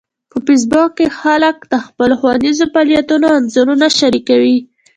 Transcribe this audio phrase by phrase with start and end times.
[0.31, 4.57] په فېسبوک کې خلک د خپلو ښوونیزو فعالیتونو انځورونه شریکوي